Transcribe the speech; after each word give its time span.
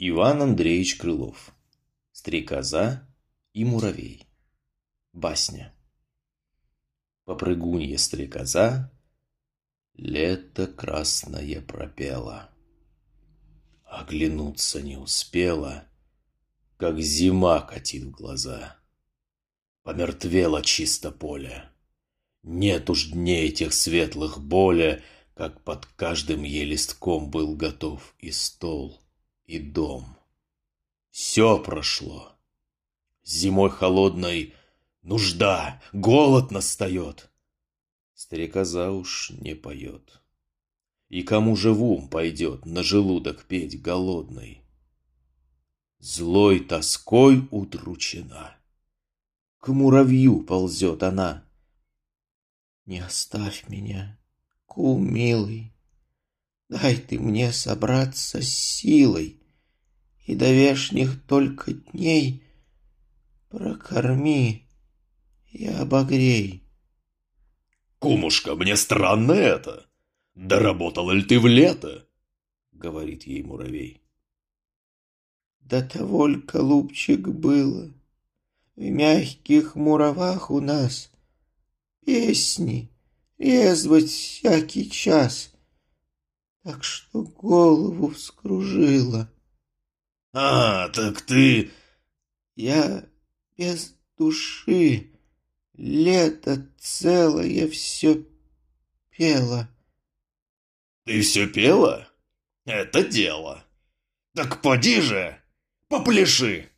Иван 0.00 0.42
Андреевич 0.42 0.94
Крылов. 0.94 1.52
Стрекоза 2.12 3.04
и 3.52 3.64
муравей. 3.64 4.28
Басня. 5.12 5.74
Попрыгунья 7.24 7.98
стрекоза 7.98 8.92
Лето 9.94 10.68
красное 10.68 11.60
пропела. 11.62 12.48
Оглянуться 13.82 14.80
не 14.82 14.96
успела, 14.96 15.88
Как 16.76 17.00
зима 17.00 17.60
катит 17.62 18.04
в 18.04 18.12
глаза. 18.12 18.76
Помертвело 19.82 20.62
чисто 20.62 21.10
поле. 21.10 21.72
Нет 22.44 22.88
уж 22.88 23.10
дней 23.10 23.48
этих 23.48 23.74
светлых 23.74 24.40
боля, 24.40 25.02
Как 25.34 25.64
под 25.64 25.86
каждым 25.86 26.44
елистком 26.44 27.32
Был 27.32 27.56
готов 27.56 28.14
и 28.20 28.30
стол, 28.30 29.02
и 29.48 29.58
дом. 29.58 30.16
Все 31.10 31.58
прошло. 31.58 32.36
Зимой 33.24 33.70
холодной 33.70 34.54
нужда, 35.02 35.82
голод 35.92 36.50
настает. 36.50 37.30
Стрекоза 38.14 38.90
уж 38.90 39.30
не 39.30 39.54
поет. 39.54 40.20
И 41.08 41.22
кому 41.22 41.56
же 41.56 41.72
в 41.72 41.82
ум 41.82 42.08
пойдет 42.08 42.66
на 42.66 42.82
желудок 42.82 43.44
петь 43.44 43.80
голодный? 43.80 44.62
Злой 45.98 46.60
тоской 46.60 47.48
удручена. 47.50 48.54
К 49.58 49.68
муравью 49.68 50.42
ползет 50.42 51.02
она. 51.02 51.44
Не 52.84 53.00
оставь 53.00 53.68
меня, 53.68 54.18
кум 54.66 55.10
милый, 55.12 55.72
Дай 56.68 56.96
ты 56.96 57.18
мне 57.18 57.52
собраться 57.52 58.42
с 58.42 58.48
силой, 58.48 59.40
И 60.26 60.34
до 60.34 60.52
вешних 60.52 61.22
только 61.26 61.72
дней 61.72 62.42
Прокорми 63.48 64.68
и 65.50 65.66
обогрей. 65.66 66.62
«Кумушка, 67.98 68.54
мне 68.54 68.76
странно 68.76 69.32
это. 69.32 69.86
Доработала 70.34 71.12
ли 71.12 71.22
ты 71.22 71.40
в 71.40 71.46
лето?»— 71.46 72.06
говорит 72.72 73.24
ей 73.24 73.42
муравей. 73.42 74.02
Да 75.60 75.82
того 75.82 76.28
ль, 76.28 76.42
голубчик, 76.46 77.28
было. 77.28 77.90
В 78.76 78.82
мягких 78.82 79.74
муравах 79.74 80.50
у 80.50 80.60
нас 80.60 81.10
Песни 82.04 82.90
резвать 83.36 84.08
всякий 84.08 84.90
час, 84.90 85.52
Так 86.68 86.84
что 86.84 87.22
голову 87.22 88.08
вскружила. 88.10 89.32
«А, 90.34 90.90
так 90.90 91.22
ты...» 91.22 91.70
Я 92.56 93.06
без 93.56 93.94
души 94.18 95.10
Лето 95.72 96.70
целое 96.78 97.68
все 97.68 98.22
пела. 99.08 99.66
Ты 101.06 101.22
все 101.22 101.46
пела? 101.46 102.06
Это 102.66 103.02
дело. 103.02 103.64
Так 104.34 104.60
поди 104.60 105.00
же, 105.00 105.40
попляши. 105.88 106.68